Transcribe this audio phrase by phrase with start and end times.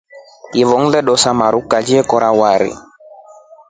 [0.51, 2.71] Hiyo ngile tosa maru kali ye kora wari.